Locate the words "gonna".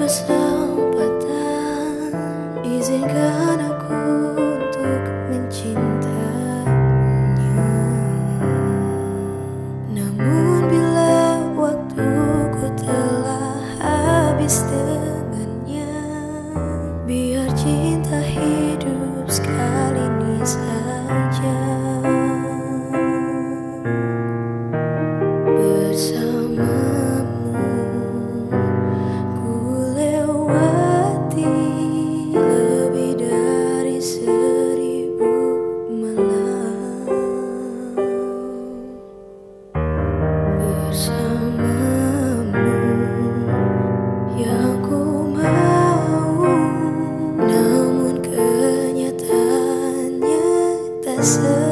3.02-3.69